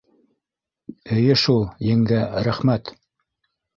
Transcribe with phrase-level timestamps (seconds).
[1.17, 2.95] —Эйе шул, еңгә, рәхмәт.